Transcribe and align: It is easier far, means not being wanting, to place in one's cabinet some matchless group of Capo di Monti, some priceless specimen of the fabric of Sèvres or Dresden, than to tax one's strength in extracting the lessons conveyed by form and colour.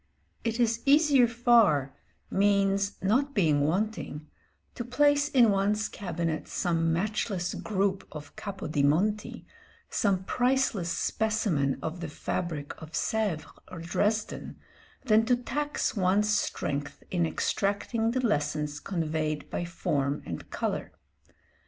It 0.43 0.59
is 0.59 0.81
easier 0.87 1.27
far, 1.27 1.93
means 2.31 2.93
not 3.03 3.35
being 3.35 3.61
wanting, 3.67 4.25
to 4.73 4.83
place 4.83 5.29
in 5.29 5.51
one's 5.51 5.87
cabinet 5.87 6.47
some 6.47 6.91
matchless 6.91 7.53
group 7.53 8.07
of 8.11 8.35
Capo 8.35 8.65
di 8.67 8.81
Monti, 8.81 9.45
some 9.91 10.23
priceless 10.23 10.89
specimen 10.89 11.77
of 11.83 11.99
the 11.99 12.07
fabric 12.07 12.73
of 12.81 12.93
Sèvres 12.93 13.45
or 13.67 13.77
Dresden, 13.79 14.57
than 15.05 15.23
to 15.27 15.35
tax 15.35 15.95
one's 15.95 16.29
strength 16.35 17.03
in 17.11 17.27
extracting 17.27 18.09
the 18.09 18.25
lessons 18.25 18.79
conveyed 18.79 19.51
by 19.51 19.65
form 19.65 20.23
and 20.25 20.49
colour. 20.49 20.93